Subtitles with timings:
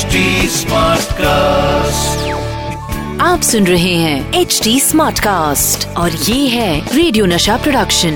[0.00, 0.20] HD
[1.14, 2.28] cast
[3.22, 8.14] आप सुन रहे हैं एच डी स्मार्ट कास्ट और ये है रेडियो नशा प्रोडक्शन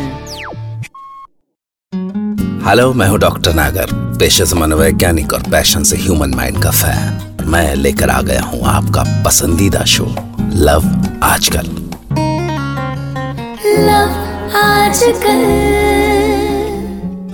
[2.69, 7.47] हेलो मैं हूँ डॉक्टर नागर पेशे से मनोवैज्ञानिक और पैशन से ह्यूमन माइंड का फ़ैन
[7.51, 10.07] मैं लेकर आ गया हूँ आपका पसंदीदा शो
[10.65, 10.91] लव
[11.25, 11.73] आजकल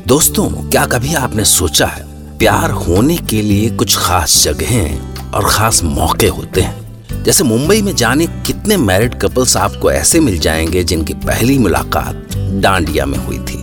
[0.09, 2.09] दोस्तों क्या कभी आपने सोचा है
[2.41, 7.95] प्यार होने के लिए कुछ खास जगहें और खास मौके होते हैं। जैसे मुंबई में
[7.96, 13.59] जाने कितने मैरिड कपल्स आपको ऐसे मिल जाएँगे जिनकी पहली मुलाकात डांडिया में हुई थी,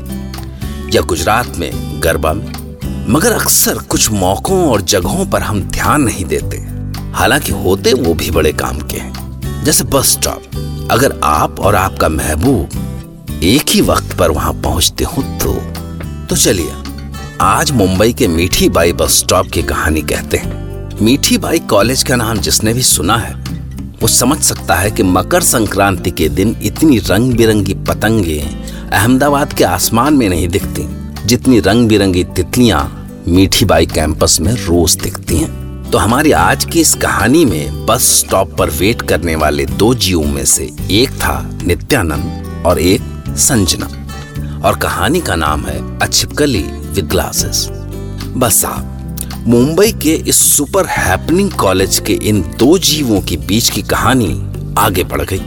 [0.95, 1.71] या गुजरात में
[2.03, 6.57] गरबा में। मगर अक्सर कुछ मौकों और जगहों पर हम ध्यान नहीं देते।
[7.13, 12.09] हालाँकि होते वो भी बड़े काम के हैं। जैसे बस स्टॉप अगर आप और आपका
[12.09, 15.53] महबूब एक ही वक्त पर वहाँ पहुँचते हो तो
[16.29, 16.71] तो चलिए।
[17.41, 22.15] आज मुंबई के मीठी बाई बस स्टॉप की कहानी कहते हैं। मीठी बाई कॉलेज का
[22.15, 23.33] नाम जिसने भी सुना है,
[24.01, 28.39] वो समझ सकता है कि मकर संक्रांति के दिन इतनी रंग बिरंगी पतंगे
[28.93, 30.87] अहमदाबाद के आसमान में नहीं दिखती,
[31.25, 36.81] जितनी रंग बिरंगी तितलियाँ मीठी बाई कैंपस में रोज दिखती हैं। तो हमारी आज की
[36.81, 41.39] इस कहानी में बस स्टॉप पर वेट करने वाले दो जीवों में से एक था
[41.63, 43.89] नित्यानंद और एक संजना।
[44.65, 46.65] और कहानी का नाम है अछिपकली।
[46.97, 47.67] विद ग्लासेस
[48.37, 53.81] बस साहब मुंबई के इस सुपर हैपनिंग कॉलेज के इन दो जीवों के बीच की
[53.81, 54.29] कहानी
[54.77, 55.39] आगे बढ़ गई।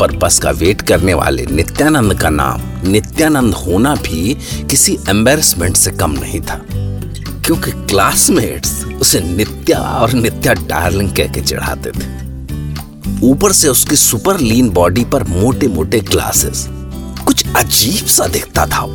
[0.00, 4.34] पर बस का वेट करने वाले नित्यानंद का नाम, नित्यानंद होना भी
[4.70, 6.60] किसी एम्बेरसमेंट से कम नहीं था।
[7.46, 14.40] क्योंकि क्लासमेट्स उसे नित्या और नित्या डार्लिंग कह के चढ़ाते थे। ऊपर से उसकी सुपर
[14.40, 16.66] लीन बॉडी पर मोटे मोटे ग्लासेस
[17.26, 18.86] कुछ अजीब सा दिखता था,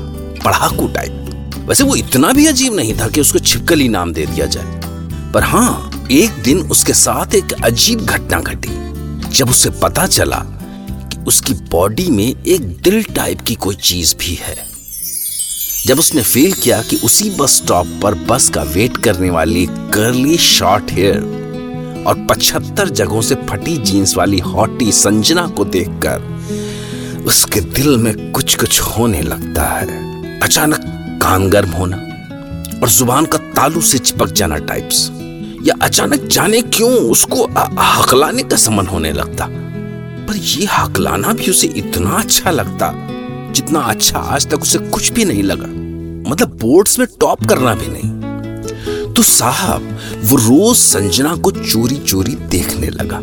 [0.45, 1.21] पढ़ाकू टाइप
[1.65, 4.81] वैसे वो इतना भी अजीब नहीं था कि उसको छिपकली नाम दे दिया जाए।
[5.33, 8.69] पर हाँ एक दिन उसके साथ एक अजीब घटना घटी,
[9.29, 10.37] जब उसे पता चला
[10.91, 14.55] कि उसकी बॉडी में एक दिल टाइप की कोई चीज़ भी है।
[15.85, 20.37] जब उसने फील किया कि उसी बस स्टॉप पर बस का वेट करने वाली कर्ली
[20.37, 27.97] शॉर्ट हेयर और पचहत्तर जगहों से फटी जीन्स वाली हॉटी संजना को देखकर उसके दिल
[27.97, 30.91] में कुछ कुछ होने लगता है। अचानक
[31.25, 31.97] कान गर्म होना
[32.81, 35.09] और ज़ुबान का तालू से चिपक जाना टाइप्स
[35.63, 37.45] या अचानक जाने क्यों उसको
[37.79, 39.45] हकलाने का समन होने लगता।
[40.27, 42.91] पर ये हकलाना भी उसे इतना अच्छा लगता,
[43.51, 45.67] जितना अच्छा आज तक उसे कुछ भी नहीं लगा।
[46.29, 52.35] मतलब बोर्ड्स में टॉप करना भी नहीं। तो साहब, वो रोज संजना को चोरी चोरी
[52.35, 53.19] देखने लगा।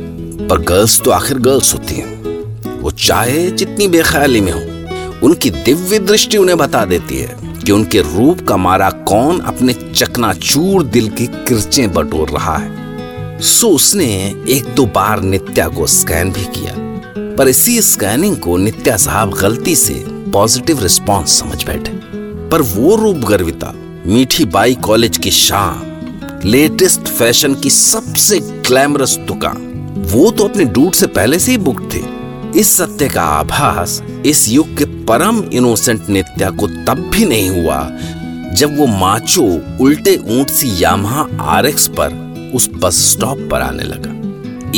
[0.49, 5.99] पर गर्ल्स तो आखिर गर्ल्स होती हैं। वो चाहे जितनी बेख्याली में हो, उनकी दिव्य
[5.99, 11.27] दृष्टि उन्हें बता देती है। कि उनके रूप का मारा कौन अपने चकनाचूर दिल की
[11.27, 14.07] किरचें बटोर रहा है। सो उसने
[14.49, 16.75] एक दो बार नित्या को स्कैन भी किया,
[17.37, 21.93] पर इसी स्कैनिंग को नित्या साहब गलती से पॉजिटिव रिस्पॉन्स समझ बैठे।
[22.51, 23.73] पर वो रूप गर्विता,
[24.07, 25.89] मीठी बाई कॉलेज की शान
[26.45, 29.69] लेटेस्ट फ़ैशन की सबसे ग्लैमरस दुकान,
[30.13, 32.01] वो तो अपने डूट से पहले से ही बुक थे।
[32.61, 37.77] इस सत्य का आभास, इस युग के परम इनोसेंट नित्या को तब भी नहीं हुआ,
[38.55, 39.43] जब वो माचो
[39.85, 42.15] उल्टे ऊँट सी यामा आरएक्स पर
[42.55, 44.13] उस बस स्टॉप पर आने लगा।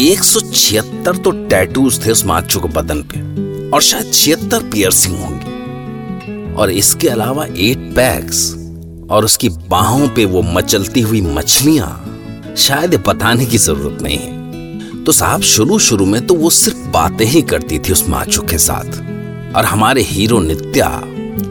[0.00, 3.20] 176 तो टैटूज थे उस माचो के बदन पे,
[3.70, 8.44] और शायद छिहत्तर पियर्सिंग होंगी। और इसके अलावा एट पैक्स
[9.10, 15.12] और उसकी बाहों पे वो मचलती हुई मछलियाँ, शायद बताने की ज़रूरत नहीं है। तो
[15.12, 19.13] साहब शुरू शुरू में तो वो सिर्फ़ बातें ही करती थी उस माचो के साथ।
[19.56, 20.88] और हमारे हीरो नित्या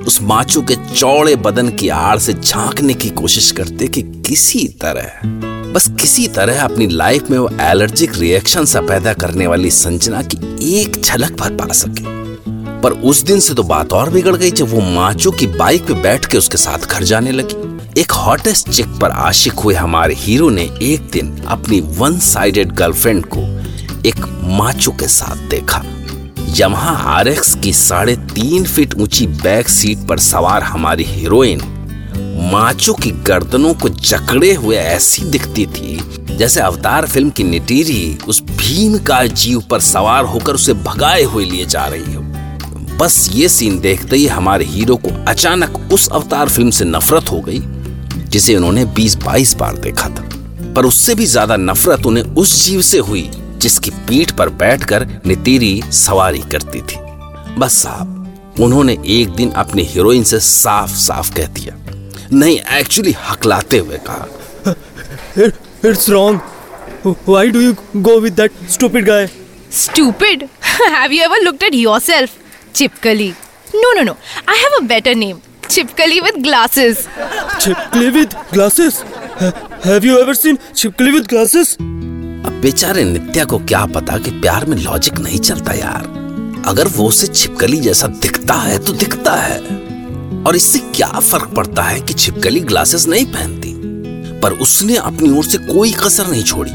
[0.08, 5.28] उस माचो के चौड़े बदन की आड़ से झांकने की कोशिश करते कि किसी तरह,
[5.74, 10.38] बस किसी तरह अपनी लाइफ में वो एलर्जिक रिएक्शन सा पैदा करने वाली संजना की
[10.80, 12.12] एक झलक भर पा सके।
[12.82, 15.94] पर उस दिन से तो बात और बिगड़ गई जब वो माचो की बाइक पे
[15.94, 20.50] बैठ के उसके साथ घर जाने लगी। एक हॉटेस्ट चिक पर आशिक हुए हमारे हीरो
[20.50, 23.42] ने एक दिन अपनी वन साइडेड गर्लफ्रेंड को
[24.10, 25.84] एक माचो के साथ देखा।
[26.56, 27.30] यमहा आर
[27.64, 31.62] की साढ़े तीन फीट ऊँची बैक सीट पर सवार हमारी हीरोइन
[32.52, 36.00] माचो की गर्दनों को जकड़े हुए ऐसी दिखती थी,
[36.38, 41.46] जैसे अवतार फ़िल्म की निटीरी उस भीम का जीव पर सवार होकर उसे भगाए हुए
[41.46, 42.22] लिए जा रही हो।
[42.98, 47.42] बस ये सीन देखते ही हमारे हीरो को अचानक उस अवतार फ़िल्म से नफरत हो
[47.42, 47.60] गई,
[48.30, 50.30] जिसे उन्होंने 20-22 बार देखा था।
[50.74, 53.30] पर उससे भी ज़्यादा नफरत उन्हें उस जीव से हुई।
[53.64, 56.98] जिसकी पीठ पर बैठकर नितिरी सवारी करती थी।
[57.60, 61.76] बस साहब उन्होंने एक दिन अपनी हीरोइन से साफ़ साफ़ कह दिया।
[62.34, 64.74] नहीं एक्चुअली हकलाते हुए कहा।
[65.86, 66.40] It's wrong
[67.06, 69.30] why do you go with that stupid guy
[69.80, 72.30] stupid have you ever looked at yourself
[72.76, 73.30] चिपकली
[73.76, 74.16] no no no
[74.50, 75.38] I have a better name
[75.70, 77.08] चिपकली with glasses
[77.62, 79.04] चिपकली with glasses
[79.86, 81.78] have you ever seen चिपकली with glasses
[82.64, 86.04] बेचारे नित्या को क्या पता कि प्यार में logic नहीं चलता यार।
[86.66, 89.58] अगर वो उसे छिपकली जैसा दिखता है तो दिखता है।
[90.48, 93.74] और इससे क्या फ़र्क पड़ता है कि छिपकली ग्लासेस नहीं पहनती?
[94.40, 96.72] पर उसने अपनी ओर से कोई कसर नहीं छोड़ी।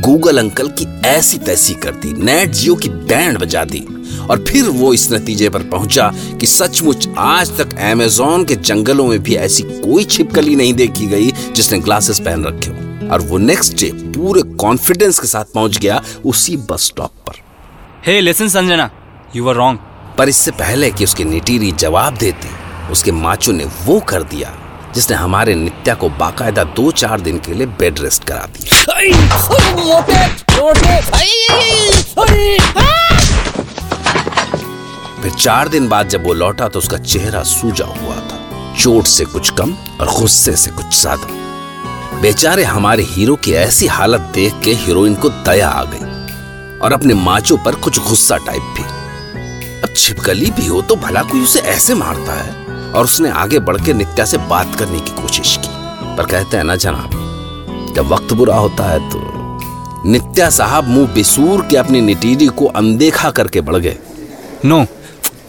[0.00, 3.86] गूगल अंकल की ऐसी तैसी कर दी नेट जियो की बैंड बजा दी
[4.30, 9.22] और फिर वो इस नतीजे पर पहुँचा कि सचमुच आज तक अमेजोन के जंगलों में
[9.22, 13.76] भी ऐसी कोई छिपकली नहीं देखी गई जिसने ग्लासेस पहन रखे हो। और वो नेक्स्ट
[13.80, 17.40] डे पूरे कॉन्फिडेंस के साथ पहुँच गया उसी बस स्टॉप पर।
[18.06, 18.90] Hey listen Sanjana
[19.36, 19.78] you are wrong
[20.18, 22.48] पर इससे पहले कि उसकी निटीरी जवाब देती
[22.92, 24.52] उसके माचो ने वो कर दिया
[24.94, 28.68] जिसने हमारे नित्या को बाकायदा दो चार दिन के लिए बेड रेस्ट करा दी
[35.22, 39.24] फिर चार दिन बाद जब वो लौटा तो उसका चेहरा सूजा हुआ था चोट से
[39.24, 41.44] कुछ कम और गुस्से से कुछ ज़्यादा।
[42.20, 47.14] बेचारे हमारे हीरो की ऐसी हालत देख के हीरोइन को दया आ गई और अपने
[47.14, 48.82] माचो पर कुछ गुस्सा टाइप भी।
[49.82, 52.92] अब छिपकली भी हो तो भला कोई उसे ऐसे मारता है?
[52.92, 55.68] और उसने आगे बढ़ के नित्या से बात करने की कोशिश की।
[56.16, 61.66] पर कहते हैं ना जनाब जब वक्त बुरा होता है तो नित्या साहब मुँह बिसूर
[61.66, 63.96] के अपनी निटीरी को अनदेखा करके बढ़ गए।
[64.64, 64.84] No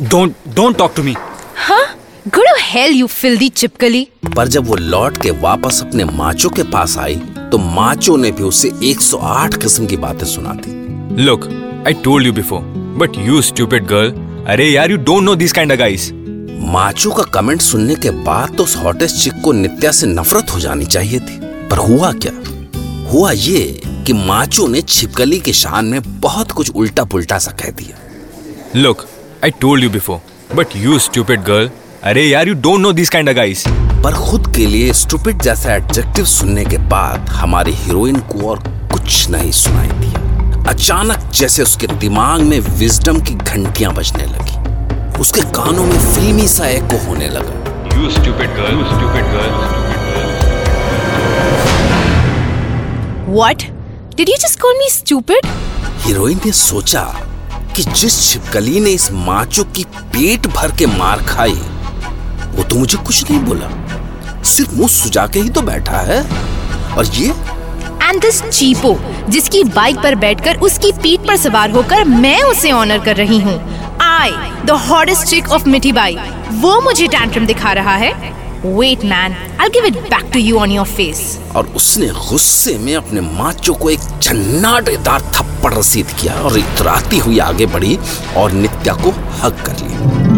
[0.02, 1.16] don't don't talk to me
[1.58, 1.86] हाँ?
[2.28, 6.64] Go to hell, you filthy चिपकली पर जब वो लौट के वापस अपने माचो के
[6.64, 7.16] पास आई
[7.52, 11.46] तो माचो ने भी उसे 108 किस्म की बातें सुना दी look
[11.88, 12.60] I told you before
[12.98, 14.12] but you stupid girl
[14.48, 16.12] अरे यार you don't know this kind of guys
[16.68, 20.60] macho का कमेंट सुनने के बाद तो उस हॉटेस्ट चिक को नित्या से नफरत हो
[20.60, 22.34] जानी चाहिए थी। पर हुआ क्या?
[23.12, 27.72] हुआ ये कि माचो ने छिपकली के शान में बहुत कुछ उल्टा पुल्टा सा कह
[27.72, 27.98] दिया।
[28.76, 29.06] Look
[29.44, 30.22] I told you before
[30.56, 31.70] but you stupid girl
[32.08, 33.64] अरे यार you don't know this kind of guys
[34.04, 38.60] पर खुद के लिए स्टूपिड जैसा एडजेक्टिव सुनने के बाद हमारी हीरोइन को और
[38.94, 45.42] कुछ नहीं सुनाई दिया। अचानक जैसे उसके दिमाग में विजडम की घंटियाँ बजने लगी। उसके
[45.42, 49.76] कानों में फिल्मी सा एको होने लगा। You stupid girl stupid girl
[53.38, 53.70] What?
[54.18, 55.56] Did you just call me stupid?
[56.06, 57.08] Heroine ने सोचा
[57.76, 59.84] कि जिस छिपकली ने इस माचो की
[60.14, 61.60] पेट भर के मार खाई
[62.58, 66.22] वो तो मुझे कुछ नहीं बोला। सिर्फ़ मुँह सुजा के ही तो बैठा है।
[66.98, 67.34] और ये?
[68.04, 68.98] एंड दिस चीपो
[69.30, 73.60] जिसकी बाइक पर बैठकर उसकी पीठ पर सवार होकर मैं उसे ऑनर कर रही हूँ।
[74.02, 74.32] I
[74.66, 76.18] the hottest chick of Mithibai
[76.62, 78.12] वो मुझे टैंट्रम दिखा रहा है।
[78.66, 82.96] Wait man I give it back to you on your face और उसने गुस्से में
[82.96, 87.98] अपने माचो को एक झन्नाटेदार थप्पड़ रसीद किया और इतराती हुई आगे बढ़ी
[88.38, 89.12] और नित्या को
[89.44, 90.37] हक कर लिया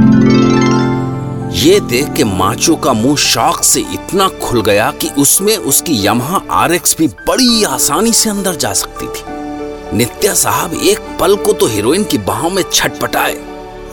[1.60, 6.42] ये देख के माचो का मुँह शौक से इतना खुल गया कि उसमें उसकी यमहा
[6.52, 11.68] आर भी बड़ी आसानी से अंदर जा सकती थी। नित्या साहब एक पल को तो
[11.68, 13.36] हीरोइन की बाहों में छटपटाए।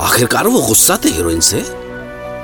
[0.01, 1.63] आखिरकार वो गुस्सा थे हीरोइन से,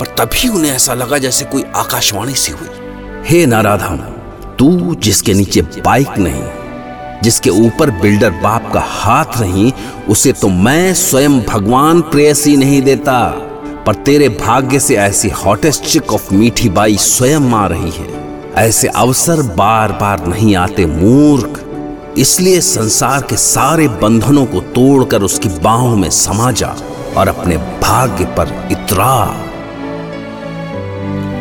[0.01, 2.69] पर तभी उन्हें ऐसा लगा जैसे कोई आकाशवाणी सी हुई।
[3.27, 3.99] हे नाराधाम,
[4.59, 9.73] तू जिसके नीचे बाइक नहीं, जिसके ऊपर बिल्डर बाप का हाथ नहीं,
[10.09, 13.19] उसे तो मैं स्वयं भगवान प्रेयसी नहीं देता।
[13.87, 18.23] पर तेरे भाग्य से ऐसी हॉटेस्ट चिक ऑफ़ मीठी बाई स्वयं आ रही है।
[18.55, 21.65] ऐसे अवसर बार बार नहीं आते मूर्ख।
[22.19, 26.77] इसलिए संसार के सारे बंधनों को तोड़कर उसकी बाहों में समा जा
[27.17, 29.27] और अपने भाग्य पर इतरा।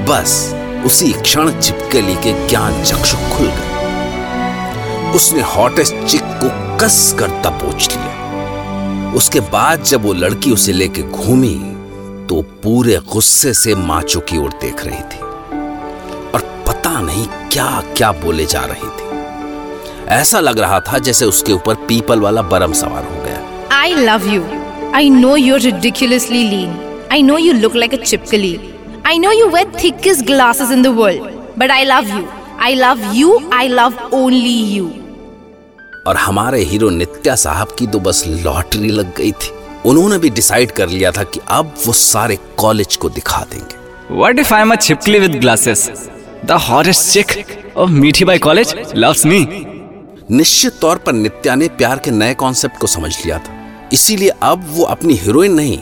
[0.09, 0.55] बस
[0.85, 7.89] उसी क्षण चिपकली के ज्ञान चक्षु खुल गए। उसने हॉटेस्ट चिक को कस कर दबोच
[7.91, 11.70] लिया। उसके बाद जब वो लड़की उसे लेके घूमी
[12.31, 15.19] तो पूरे गुस्से से माचो की ओर देख रही थी।
[16.31, 21.53] और पता नहीं क्या क्या बोले जा रही थी। ऐसा लग रहा था जैसे उसके
[21.53, 24.43] ऊपर पीपल वाला बरम सवार हो गया। I love you
[24.95, 26.79] I know you're lean
[27.11, 28.59] I know you look like चिपकली
[29.07, 32.25] I know you wear thickest glasses in the world but I love you
[32.61, 34.91] I love you I love only you
[36.07, 40.71] और हमारे hero नित्या साहब की तो बस lottery लग गई थी। उन्होंने भी डिसाइड
[40.71, 43.79] कर लिया था कि अब वो सारे कॉलेज को दिखा देंगे।
[44.21, 45.85] What if I'm a chipkli with glasses?
[46.45, 47.31] The hottest chick
[47.75, 49.39] of Meethi Bai College loves me.
[50.31, 54.65] निश्चित तौर पर नित्या ने प्यार के नए कॉन्सेप्ट को समझ लिया था। इसीलिए अब
[54.69, 55.79] वो अपनी हीरोइन नहीं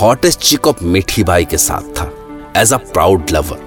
[0.00, 2.10] हॉटेस्ट चिक ऑफ़ मीठी बाई के साथ था।
[2.56, 3.60] एज अ प्राउड लवर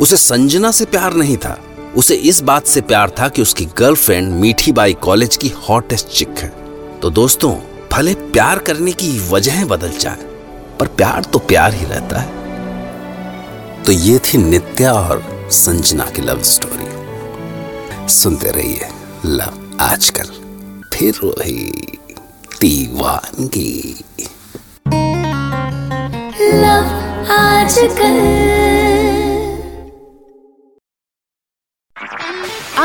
[0.00, 1.58] उसे संजना से प्यार नहीं था।
[1.96, 6.38] उसे इस बात से प्यार था कि उसकी गर्लफ्रेंड मीठी बाई कॉलेज की हॉटेस्ट चिक
[6.38, 6.52] है।
[7.02, 7.54] तो दोस्तों
[7.92, 10.22] भले प्यार करने की वजहें बदल जाए,
[10.80, 16.42] पर प्यार तो प्यार ही रहता है। तो ये थी नित्या और संजना की लव
[16.42, 18.88] स्टोरी सुनते रहिए
[19.26, 20.28] लव आजकल,
[20.94, 21.72] फिर वही
[22.60, 24.04] दीवानगी।